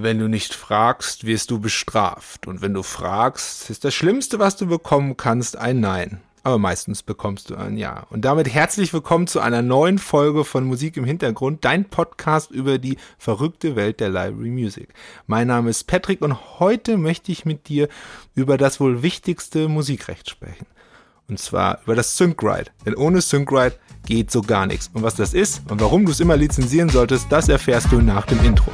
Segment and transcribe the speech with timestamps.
[0.00, 2.46] Wenn du nicht fragst, wirst du bestraft.
[2.46, 6.20] Und wenn du fragst, ist das Schlimmste, was du bekommen kannst, ein Nein.
[6.44, 8.06] Aber meistens bekommst du ein Ja.
[8.10, 12.78] Und damit herzlich willkommen zu einer neuen Folge von Musik im Hintergrund, dein Podcast über
[12.78, 14.88] die verrückte Welt der Library Music.
[15.26, 17.88] Mein Name ist Patrick und heute möchte ich mit dir
[18.36, 20.68] über das wohl wichtigste Musikrecht sprechen.
[21.26, 22.70] Und zwar über das Syncrite.
[22.86, 23.76] Denn ohne Syncrite
[24.06, 24.90] geht so gar nichts.
[24.94, 28.26] Und was das ist und warum du es immer lizenzieren solltest, das erfährst du nach
[28.26, 28.70] dem Intro.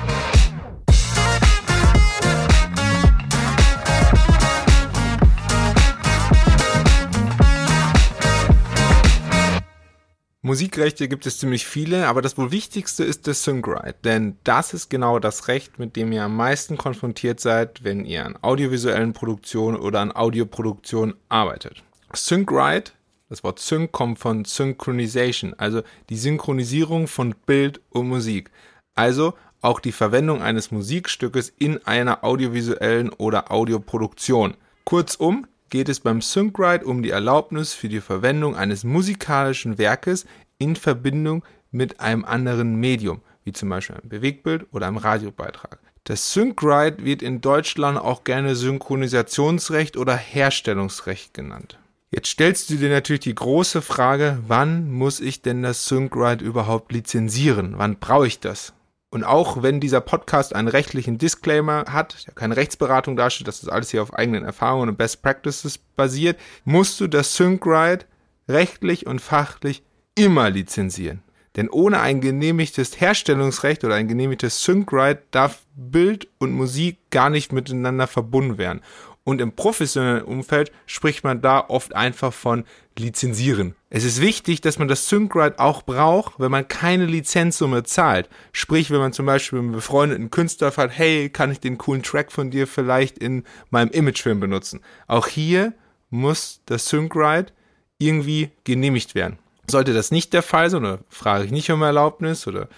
[10.54, 14.88] Musikrechte gibt es ziemlich viele, aber das wohl wichtigste ist das Syncrite, denn das ist
[14.88, 19.76] genau das Recht, mit dem ihr am meisten konfrontiert seid, wenn ihr an audiovisuellen Produktionen
[19.76, 21.82] oder an Audioproduktionen arbeitet.
[22.12, 22.92] Syncrite,
[23.28, 28.52] das Wort Sync kommt von Synchronization, also die Synchronisierung von Bild und Musik.
[28.94, 34.54] Also auch die Verwendung eines Musikstückes in einer audiovisuellen oder Audioproduktion.
[34.84, 40.24] Kurzum, geht es beim Syncrite um die Erlaubnis für die Verwendung eines musikalischen Werkes
[40.58, 45.78] in Verbindung mit einem anderen Medium, wie zum Beispiel einem Bewegtbild oder einem Radiobeitrag.
[46.04, 51.78] Das Syncrite wird in Deutschland auch gerne Synchronisationsrecht oder Herstellungsrecht genannt.
[52.10, 56.92] Jetzt stellst du dir natürlich die große Frage, wann muss ich denn das Syncrite überhaupt
[56.92, 57.74] lizenzieren?
[57.76, 58.74] Wann brauche ich das?
[59.10, 63.70] Und auch wenn dieser Podcast einen rechtlichen Disclaimer hat, der keine Rechtsberatung darstellt, dass das
[63.70, 68.06] alles hier auf eigenen Erfahrungen und Best Practices basiert, musst du das Syncrite
[68.48, 69.82] rechtlich und fachlich
[70.14, 71.22] immer lizenzieren.
[71.56, 77.52] Denn ohne ein genehmigtes Herstellungsrecht oder ein genehmigtes Syncrite darf Bild und Musik gar nicht
[77.52, 78.80] miteinander verbunden werden.
[79.22, 82.64] Und im professionellen Umfeld spricht man da oft einfach von
[82.98, 83.74] lizenzieren.
[83.88, 88.28] Es ist wichtig, dass man das Syncrite auch braucht, wenn man keine Lizenzsumme zahlt.
[88.52, 92.32] Sprich, wenn man zum Beispiel einen befreundeten Künstler fragt, hey, kann ich den coolen Track
[92.32, 94.80] von dir vielleicht in meinem Imagefilm benutzen?
[95.06, 95.72] Auch hier
[96.10, 97.52] muss das Syncrite
[97.98, 99.38] irgendwie genehmigt werden.
[99.66, 102.68] Sollte das nicht der Fall sein, oder frage ich nicht um Erlaubnis, oder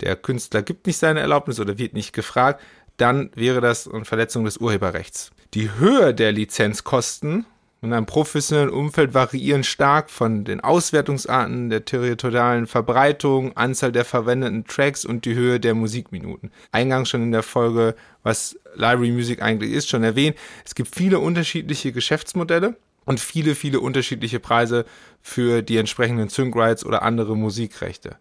[0.00, 2.60] der Künstler gibt nicht seine Erlaubnis oder wird nicht gefragt,
[2.96, 5.30] dann wäre das eine Verletzung des Urheberrechts.
[5.54, 7.46] Die Höhe der Lizenzkosten
[7.82, 14.64] in einem professionellen Umfeld variieren stark von den Auswertungsarten, der territorialen Verbreitung, Anzahl der verwendeten
[14.64, 16.50] Tracks und die Höhe der Musikminuten.
[16.72, 20.36] Eingangs schon in der Folge, was Library Music eigentlich ist, schon erwähnt.
[20.64, 24.84] Es gibt viele unterschiedliche Geschäftsmodelle und viele, viele unterschiedliche Preise
[25.22, 28.16] für die entsprechenden Sync-Rights oder andere Musikrechte.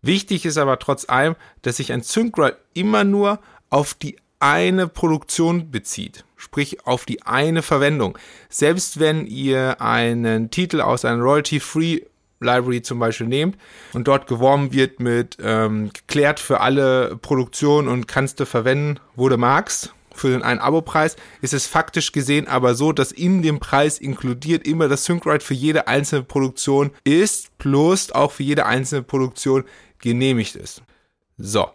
[0.00, 5.70] Wichtig ist aber trotz allem, dass sich ein Sync-Right immer nur auf die eine Produktion
[5.70, 8.18] bezieht, sprich auf die eine Verwendung.
[8.48, 12.00] Selbst wenn ihr einen Titel aus einer Royalty-Free
[12.40, 13.56] Library zum Beispiel nehmt
[13.92, 19.28] und dort geworben wird mit ähm, geklärt für alle Produktionen und kannst du verwenden, wo
[19.28, 23.60] du magst, für den einen Abo-Preis, ist es faktisch gesehen aber so, dass in dem
[23.60, 29.02] Preis inkludiert immer das Syncrite für jede einzelne Produktion ist, plus auch für jede einzelne
[29.02, 29.64] Produktion
[29.98, 30.82] genehmigt ist.
[31.38, 31.68] So,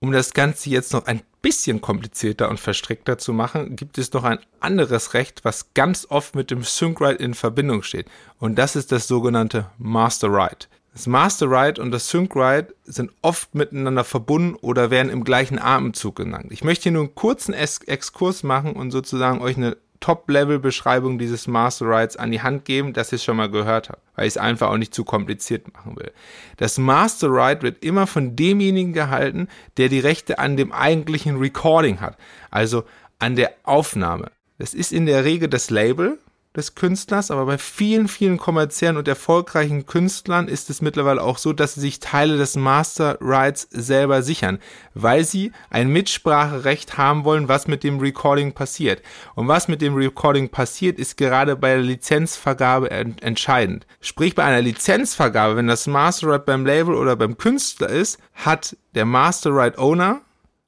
[0.00, 4.24] um das Ganze jetzt noch ein bisschen komplizierter und verstrickter zu machen, gibt es noch
[4.24, 8.06] ein anderes Recht, was ganz oft mit dem Sync-Right in Verbindung steht.
[8.38, 10.68] Und das ist das sogenannte Master Right.
[10.92, 15.58] Das Master Right und das Sync Right sind oft miteinander verbunden oder werden im gleichen
[15.58, 16.48] Atemzug genannt.
[16.50, 21.86] Ich möchte hier nur einen kurzen Exkurs machen und sozusagen euch eine Top-Level-Beschreibung dieses Master
[21.86, 24.36] Rights an die Hand geben, dass ihr es schon mal gehört habt, weil ich es
[24.36, 26.12] einfach auch nicht zu kompliziert machen will.
[26.58, 29.48] Das Master Right wird immer von demjenigen gehalten,
[29.78, 32.18] der die Rechte an dem eigentlichen Recording hat,
[32.50, 32.84] also
[33.18, 34.30] an der Aufnahme.
[34.58, 36.18] Das ist in der Regel das Label,
[36.56, 41.52] des Künstlers, aber bei vielen, vielen kommerziellen und erfolgreichen Künstlern ist es mittlerweile auch so,
[41.52, 44.58] dass sie sich Teile des Master Rights selber sichern,
[44.92, 49.02] weil sie ein Mitspracherecht haben wollen, was mit dem Recording passiert.
[49.34, 53.86] Und was mit dem Recording passiert, ist gerade bei der Lizenzvergabe ent entscheidend.
[54.00, 58.76] Sprich, bei einer Lizenzvergabe, wenn das Master Right beim Label oder beim Künstler ist, hat
[58.94, 60.20] der Master Right Owner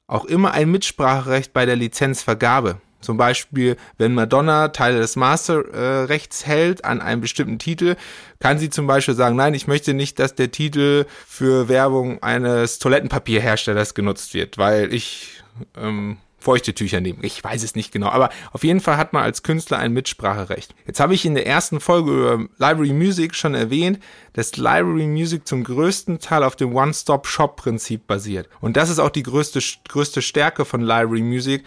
[0.07, 2.81] auch immer ein Mitspracherecht bei der Lizenzvergabe.
[3.05, 7.97] Zum Beispiel, wenn Madonna Teile des Masterrechts hält an einem bestimmten Titel,
[8.41, 12.79] kann sie zum Beispiel sagen, nein, ich möchte nicht, dass der Titel für Werbung eines
[12.79, 15.43] Toilettenpapierherstellers genutzt wird, weil ich
[15.77, 17.19] ähm, feuchte Tücher nehme.
[17.23, 20.75] Ich weiß es nicht genau, aber auf jeden Fall hat man als Künstler ein Mitspracherecht.
[20.87, 23.99] Jetzt habe ich in der ersten Folge über Library Music schon erwähnt,
[24.35, 28.49] dass Library Music zum größten Teil auf dem One-Stop-Shop-Prinzip basiert.
[28.61, 31.65] Und das ist auch die größte, größte Stärke von Library Music,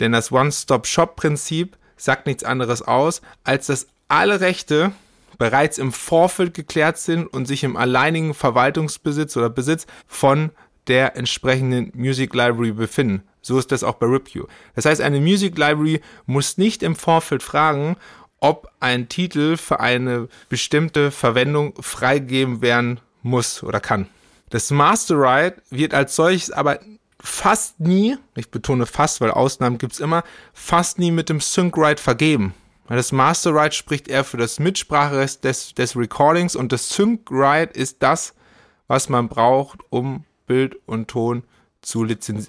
[0.00, 4.92] denn das One-Stop-Shop-Prinzip sagt nichts anderes aus, als dass alle Rechte
[5.38, 10.50] bereits im Vorfeld geklärt sind und sich im alleinigen Verwaltungsbesitz oder Besitz von
[10.86, 13.22] der entsprechenden Music Library befinden.
[13.42, 14.48] So ist das auch bei RipQ.
[14.74, 17.96] Das heißt, eine Music Library muss nicht im Vorfeld fragen,
[18.40, 24.08] ob ein Titel für eine bestimmte Verwendung freigegeben werden muss oder kann.
[24.50, 26.80] Das Master Right wird als solches aber
[27.22, 32.00] fast nie, ich betone fast, weil Ausnahmen gibt's immer, fast nie mit dem Sync Right
[32.00, 32.54] vergeben.
[32.86, 37.28] Weil das Master Right spricht eher für das Mitspracherecht des, des Recordings und das Sync
[37.30, 38.34] Right ist das,
[38.88, 41.44] was man braucht, um Bild und Ton
[41.82, 42.06] zu,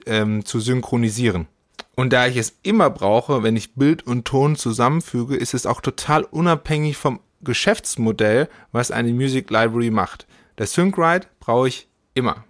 [0.07, 1.47] ähm, zu synchronisieren.
[1.95, 5.81] Und da ich es immer brauche, wenn ich Bild und Ton zusammenfüge, ist es auch
[5.81, 10.25] total unabhängig vom Geschäftsmodell, was eine Music Library macht.
[10.55, 12.43] Das SyncWrite brauche ich immer.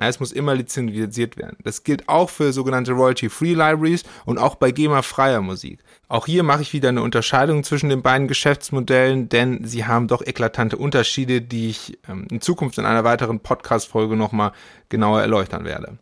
[0.00, 1.58] Es muss immer lizenziert werden.
[1.64, 5.80] Das gilt auch für sogenannte Royalty-Free Libraries und auch bei GEMA-freier Musik.
[6.08, 10.22] Auch hier mache ich wieder eine Unterscheidung zwischen den beiden Geschäftsmodellen, denn sie haben doch
[10.22, 14.52] eklatante Unterschiede, die ich ähm, in Zukunft in einer weiteren Podcast-Folge nochmal
[14.88, 15.98] genauer erläutern werde.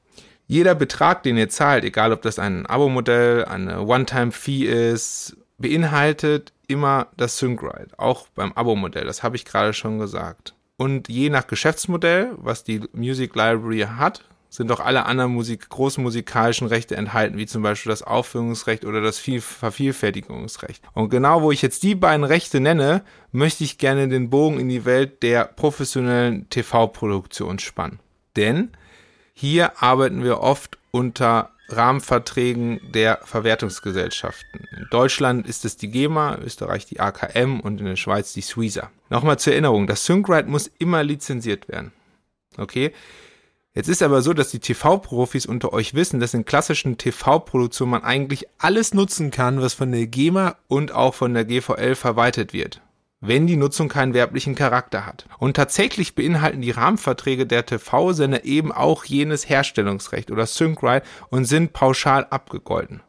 [0.46, 7.08] Jeder Betrag, den ihr zahlt, egal ob das ein Abo-Modell, eine One-Time-Fee ist, beinhaltet immer
[7.16, 9.04] das SyncWrite, auch beim Abo-Modell.
[9.04, 10.54] Das habe ich gerade schon gesagt.
[10.80, 16.02] Und je nach Geschäftsmodell, was die Music Library hat, sind auch alle anderen Musik, großen
[16.02, 20.82] musikalischen Rechte enthalten, wie zum Beispiel das Aufführungsrecht oder das Vervielfältigungsrecht.
[20.94, 24.70] Und genau wo ich jetzt die beiden Rechte nenne, möchte ich gerne den Bogen in
[24.70, 27.98] die Welt der professionellen TV-Produktion spannen.
[28.36, 28.70] Denn
[29.34, 34.66] hier arbeiten wir oft unter Rahmenverträgen der Verwertungsgesellschaften.
[34.76, 38.90] In Deutschland ist es die GEMA, Österreich die AKM und in der Schweiz die Suiza.
[39.08, 41.92] Nochmal zur Erinnerung, das SyncRite muss immer lizenziert werden.
[42.56, 42.92] Okay?
[43.74, 48.04] Jetzt ist aber so, dass die TV-Profis unter euch wissen, dass in klassischen TV-Produktionen man
[48.04, 52.82] eigentlich alles nutzen kann, was von der GEMA und auch von der GVL verwaltet wird
[53.20, 55.26] wenn die Nutzung keinen werblichen Charakter hat.
[55.38, 61.72] Und tatsächlich beinhalten die Rahmenverträge der TV-Sender eben auch jenes Herstellungsrecht oder Sync-Right und sind
[61.72, 63.02] pauschal abgegolten.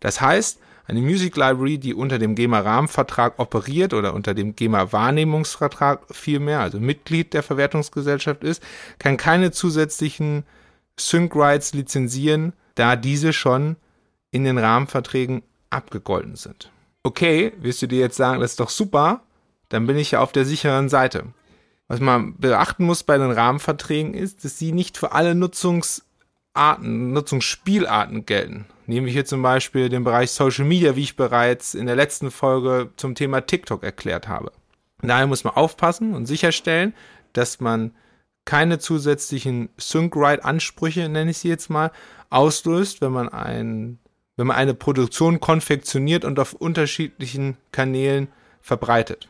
[0.00, 6.60] Das heißt, eine Music Library, die unter dem GEMA-Rahmenvertrag operiert oder unter dem GEMA-Wahrnehmungsvertrag vielmehr,
[6.60, 8.62] also Mitglied der Verwertungsgesellschaft ist,
[8.98, 10.44] kann keine zusätzlichen
[10.98, 13.76] Sync-Rights lizenzieren, da diese schon
[14.32, 16.72] in den Rahmenverträgen abgegolten sind.
[17.04, 19.22] Okay, wirst du dir jetzt sagen, das ist doch super,
[19.72, 21.24] dann bin ich ja auf der sicheren Seite.
[21.88, 28.26] Was man beachten muss bei den Rahmenverträgen ist, dass sie nicht für alle Nutzungsarten, Nutzungsspielarten
[28.26, 28.66] gelten.
[28.86, 32.30] Nehmen wir hier zum Beispiel den Bereich Social Media, wie ich bereits in der letzten
[32.30, 34.52] Folge zum Thema TikTok erklärt habe.
[35.00, 36.94] Daher muss man aufpassen und sicherstellen,
[37.32, 37.92] dass man
[38.44, 41.92] keine zusätzlichen Sync-Write-Ansprüche, nenne ich sie jetzt mal,
[42.28, 43.98] auslöst, wenn man ein,
[44.36, 48.28] wenn man eine Produktion konfektioniert und auf unterschiedlichen Kanälen
[48.60, 49.28] verbreitet.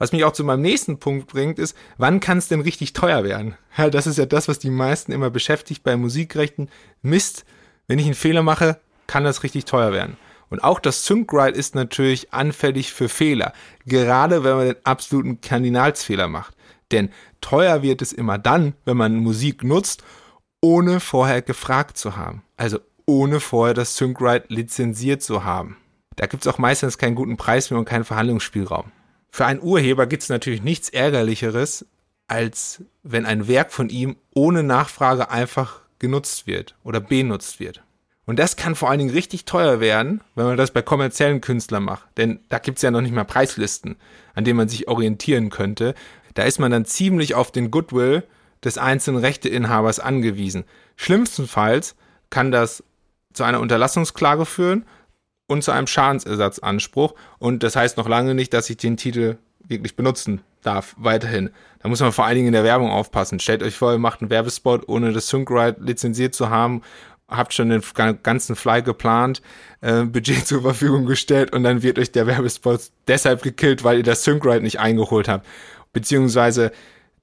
[0.00, 3.22] Was mich auch zu meinem nächsten Punkt bringt, ist, wann kann es denn richtig teuer
[3.22, 3.54] werden?
[3.76, 6.70] Ja, das ist ja das, was die meisten immer beschäftigt bei Musikrechten.
[7.02, 7.44] Mist,
[7.86, 10.16] wenn ich einen Fehler mache, kann das richtig teuer werden.
[10.48, 13.52] Und auch das SyncWrite ist natürlich anfällig für Fehler,
[13.84, 16.56] gerade wenn man den absoluten Kardinalsfehler macht.
[16.92, 17.10] Denn
[17.42, 20.02] teuer wird es immer dann, wenn man Musik nutzt,
[20.62, 22.42] ohne vorher gefragt zu haben.
[22.56, 25.76] Also ohne vorher das SyncWrite lizenziert zu haben.
[26.16, 28.92] Da gibt es auch meistens keinen guten Preis mehr und keinen Verhandlungsspielraum.
[29.30, 31.86] Für einen Urheber gibt es natürlich nichts Ärgerlicheres,
[32.26, 37.82] als wenn ein Werk von ihm ohne Nachfrage einfach genutzt wird oder benutzt wird.
[38.26, 41.82] Und das kann vor allen Dingen richtig teuer werden, wenn man das bei kommerziellen Künstlern
[41.82, 42.06] macht.
[42.16, 43.96] Denn da gibt es ja noch nicht mal Preislisten,
[44.34, 45.94] an denen man sich orientieren könnte.
[46.34, 48.22] Da ist man dann ziemlich auf den Goodwill
[48.64, 50.64] des einzelnen Rechteinhabers angewiesen.
[50.96, 51.96] Schlimmstenfalls
[52.30, 52.84] kann das
[53.32, 54.84] zu einer Unterlassungsklage führen
[55.50, 57.14] und zu einem Schadensersatzanspruch.
[57.38, 61.50] Und das heißt noch lange nicht, dass ich den Titel wirklich benutzen darf, weiterhin.
[61.80, 63.40] Da muss man vor allen Dingen in der Werbung aufpassen.
[63.40, 66.82] Stellt euch vor, ihr macht einen Werbespot, ohne das SyncRite lizenziert zu haben,
[67.28, 67.82] habt schon den
[68.22, 69.42] ganzen Fly geplant,
[69.80, 74.02] äh, Budget zur Verfügung gestellt und dann wird euch der Werbespot deshalb gekillt, weil ihr
[74.04, 75.46] das SyncRite nicht eingeholt habt.
[75.92, 76.70] Beziehungsweise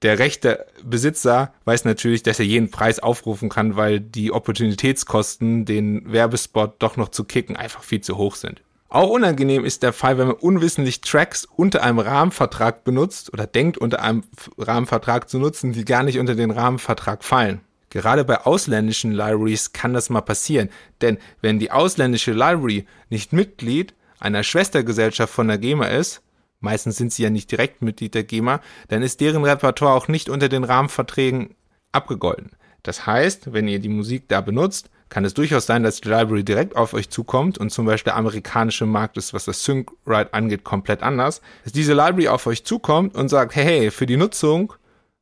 [0.02, 6.12] der rechte Besitzer weiß natürlich, dass er jeden Preis aufrufen kann, weil die Opportunitätskosten, den
[6.12, 8.62] Werbespot doch noch zu kicken, einfach viel zu hoch sind.
[8.90, 13.78] Auch unangenehm ist der Fall, wenn man unwissentlich Tracks unter einem Rahmenvertrag benutzt oder denkt,
[13.78, 14.24] unter einem
[14.58, 17.62] Rahmenvertrag zu nutzen, die gar nicht unter den Rahmenvertrag fallen.
[17.90, 20.70] Gerade bei ausländischen Libraries kann das mal passieren,
[21.02, 26.22] denn wenn die ausländische Library nicht Mitglied einer Schwestergesellschaft von der GEMA ist,
[26.60, 30.30] meistens sind sie ja nicht direkt Mitglied der GEMA, dann ist deren Repertoire auch nicht
[30.30, 31.56] unter den Rahmenverträgen
[31.92, 32.52] abgegolten.
[32.84, 36.44] Das heißt, wenn ihr die Musik da benutzt, kann es durchaus sein, dass die Library
[36.44, 40.64] direkt auf euch zukommt und zum Beispiel der amerikanische Markt ist, was das Sync-Write angeht,
[40.64, 44.74] komplett anders, dass diese Library auf euch zukommt und sagt, hey, hey, für die Nutzung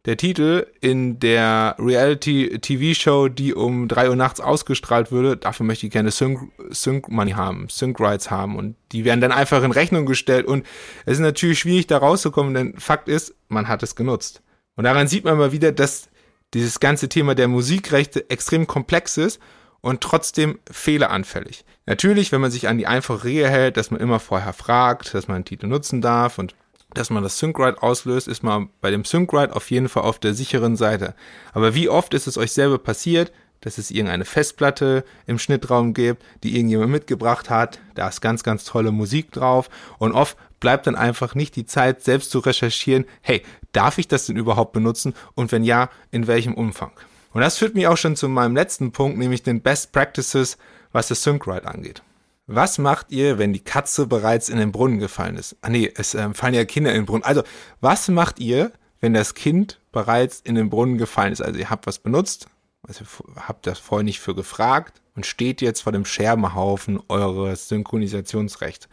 [0.06, 5.92] der Titel in der Reality-TV-Show, die um drei Uhr nachts ausgestrahlt würde, dafür möchte ich
[5.92, 10.06] gerne Sync, Sync Money haben, Sync Rights haben und die werden dann einfach in Rechnung
[10.06, 10.66] gestellt und
[11.06, 14.44] es ist natürlich schwierig da rauszukommen, denn Fakt ist, man hat es genutzt.
[14.76, 16.10] Und daran sieht man mal wieder, dass
[16.54, 19.40] dieses ganze Thema der Musikrechte extrem komplex ist
[19.82, 21.66] und trotzdem fehleranfällig.
[21.86, 25.28] Natürlich, wenn man sich an die einfache Regel hält, dass man immer vorher fragt, dass
[25.28, 26.56] man einen Titel nutzen darf und
[26.98, 30.34] dass man das SyncWrite auslöst, ist man bei dem SyncWrite auf jeden Fall auf der
[30.34, 31.14] sicheren Seite.
[31.54, 36.24] Aber wie oft ist es euch selber passiert, dass es irgendeine Festplatte im Schnittraum gibt,
[36.44, 40.96] die irgendjemand mitgebracht hat, da ist ganz, ganz tolle Musik drauf und oft bleibt dann
[40.96, 45.52] einfach nicht die Zeit, selbst zu recherchieren, hey, darf ich das denn überhaupt benutzen und
[45.52, 46.92] wenn ja, in welchem Umfang?
[47.34, 50.58] Und das führt mich auch schon zu meinem letzten Punkt, nämlich den Best Practices,
[50.92, 52.02] was das SyncWrite angeht.
[52.48, 55.56] Was macht ihr, wenn die Katze bereits in den Brunnen gefallen ist?
[55.62, 57.24] Ah nee, es ähm, fallen ja Kinder in den Brunnen.
[57.24, 57.44] Also,
[57.82, 58.72] was macht ihr,
[59.02, 61.42] wenn das Kind bereits in den Brunnen gefallen ist?
[61.42, 62.48] Also, ihr habt was benutzt,
[62.88, 63.04] also
[63.36, 68.90] habt das vorher nicht für gefragt und steht jetzt vor dem Scherbenhaufen eures Synchronisationsrechts.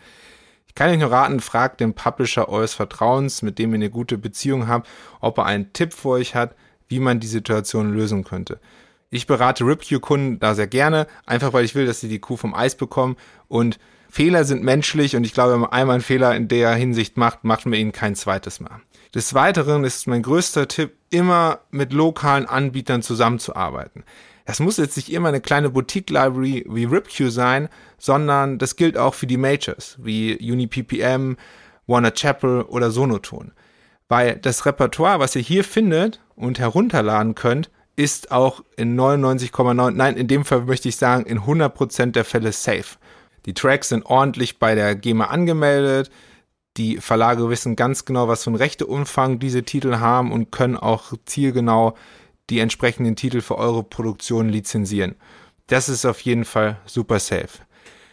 [0.67, 4.17] Ich kann euch nur raten, fragt den Publisher eures Vertrauens, mit dem ihr eine gute
[4.17, 4.89] Beziehung habt,
[5.21, 6.57] ob er einen Tipp für euch hat,
[6.89, 8.59] wie man die Situation lösen könnte.
[9.12, 12.54] Ich berate RipQ-Kunden da sehr gerne, einfach weil ich will, dass sie die Kuh vom
[12.54, 13.16] Eis bekommen.
[13.47, 13.78] Und
[14.09, 17.45] Fehler sind menschlich und ich glaube, wenn man einmal einen Fehler in der Hinsicht macht,
[17.45, 18.81] macht man ihn kein zweites Mal.
[19.14, 24.04] Des Weiteren ist mein größter Tipp, immer mit lokalen Anbietern zusammenzuarbeiten.
[24.47, 29.12] Das muss jetzt nicht immer eine kleine Boutique-Library wie RipQ sein, sondern das gilt auch
[29.12, 31.37] für die Majors wie UniPPM,
[31.87, 33.52] Warner Chapel oder Sonoton.
[34.09, 40.17] Weil das Repertoire, was ihr hier findet und herunterladen könnt, ist auch in 99,9, nein,
[40.17, 42.97] in dem Fall möchte ich sagen, in 100% der Fälle safe.
[43.47, 46.11] Die Tracks sind ordentlich bei der GEMA angemeldet.
[46.77, 51.13] Die Verlage wissen ganz genau, was für einen Rechteumfang diese Titel haben und können auch
[51.27, 51.95] zielgenau
[52.51, 55.17] die entsprechenden Titel für eure Produktion lizenzieren.
[55.67, 57.61] Das ist auf jeden Fall super safe.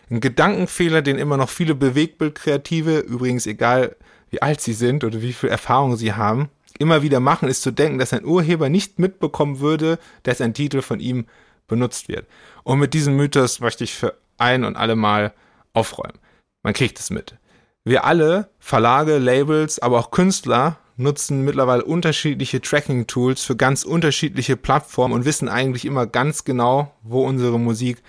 [0.10, 3.96] Ein Gedankenfehler, den immer noch viele Bewegbildkreative, übrigens egal
[4.30, 7.72] wie alt sie sind oder wie viel Erfahrung sie haben, immer wieder machen, ist zu
[7.72, 11.28] denken, dass ein Urheber nicht mitbekommen würde, dass ein Titel von ihm
[11.68, 12.28] benutzt wird.
[12.64, 15.34] Und mit diesem Mythos möchte ich für ein und alle Mal
[15.74, 16.18] aufräumen.
[16.64, 17.36] Man kriegt es mit.
[17.84, 25.14] Wir alle, Verlage, Labels, aber auch Künstler, nutzen mittlerweile unterschiedliche Tracking-Tools für ganz unterschiedliche Plattformen
[25.14, 28.02] und wissen eigentlich immer ganz genau, wo unsere Musik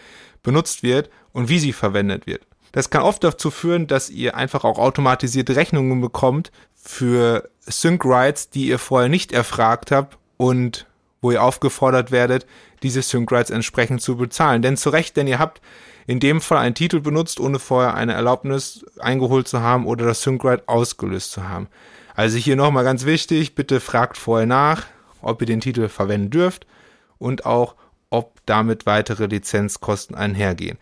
[0.43, 2.47] benutzt wird und wie sie verwendet wird.
[2.73, 8.51] Das kann oft dazu führen, dass ihr einfach auch automatisierte Rechnungen bekommt für Sync Rights,
[8.51, 10.87] die ihr vorher nicht erfragt habt und
[11.21, 12.47] wo ihr aufgefordert werdet,
[12.83, 14.63] diese Sync Rights entsprechend zu bezahlen.
[14.63, 15.61] Denn zu Recht, denn ihr habt
[16.07, 20.23] in dem Fall einen Titel benutzt, ohne vorher eine Erlaubnis eingeholt zu haben oder das
[20.23, 21.69] Sync Right ausgelöst zu haben.
[22.15, 24.87] Also hier nochmal ganz wichtig, bitte fragt vorher nach,
[25.23, 26.67] ob ihr den Titel verwenden dürft
[27.19, 27.75] und auch,
[28.09, 30.79] ob damit weitere Lizenzkosten einhergehen.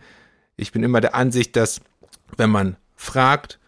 [0.55, 1.81] Ich bin immer der Ansicht, dass
[2.37, 3.59] wenn man fragt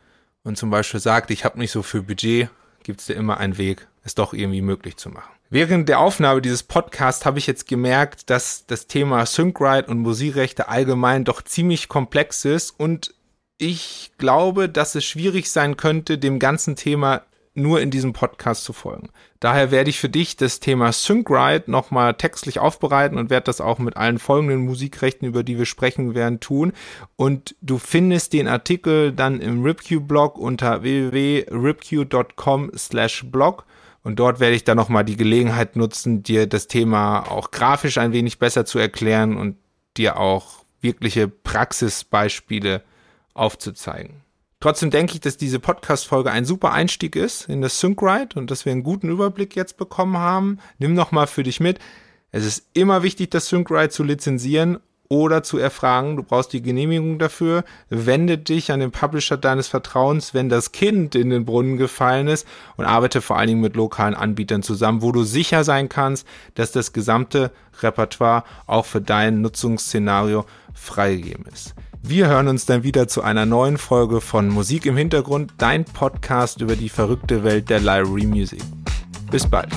[0.43, 2.49] und zum Beispiel sagt, ich habe nicht so viel Budget,
[2.83, 5.31] gibt es da immer einen Weg, es doch irgendwie möglich zu machen.
[5.49, 10.69] Während der Aufnahme dieses Podcasts habe ich jetzt gemerkt, dass das Thema Syncrite und Musikrechte
[10.69, 13.13] allgemein doch ziemlich komplex ist und
[13.57, 18.71] ich glaube, dass es schwierig sein könnte, dem ganzen Thema nur in diesem Podcast zu
[18.71, 19.09] folgen.
[19.39, 23.79] Daher werde ich für dich das Thema Syncrite nochmal textlich aufbereiten und werde das auch
[23.79, 26.71] mit allen folgenden Musikrechten, über die wir sprechen werden, tun.
[27.17, 33.65] Und du findest den Artikel dann im RipQ-Blog unter www.ripq.com slash blog.
[34.03, 38.13] Und dort werde ich dann nochmal die Gelegenheit nutzen, dir das Thema auch grafisch ein
[38.13, 39.57] wenig besser zu erklären und
[39.97, 42.81] dir auch wirkliche Praxisbeispiele
[43.33, 44.23] aufzuzeigen.
[44.61, 48.63] Trotzdem denke ich, dass diese Podcast-Folge ein super Einstieg ist in das Syncrite und dass
[48.63, 50.59] wir einen guten Überblick jetzt bekommen haben.
[50.77, 51.79] Nimm noch mal für dich mit.
[52.31, 54.77] Es ist immer wichtig, das Syncrite zu lizenzieren
[55.09, 56.15] oder zu erfragen.
[56.15, 57.65] Du brauchst die Genehmigung dafür.
[57.89, 62.47] Wende dich an den Publisher deines Vertrauens, wenn das Kind in den Brunnen gefallen ist
[62.77, 66.71] und arbeite vor allen Dingen mit lokalen Anbietern zusammen, wo du sicher sein kannst, dass
[66.71, 67.51] das gesamte
[67.81, 71.73] Repertoire auch für dein Nutzungsszenario freigegeben ist.
[72.03, 76.59] Wir hören uns dann wieder zu einer neuen Folge von Musik im Hintergrund, dein Podcast
[76.59, 78.61] über die verrückte Welt der Library Music.
[79.29, 79.69] Bis bald.